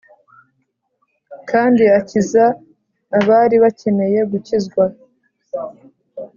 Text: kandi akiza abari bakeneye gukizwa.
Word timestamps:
kandi 1.49 1.83
akiza 1.99 2.45
abari 3.17 3.55
bakeneye 3.63 4.19
gukizwa. 4.31 4.83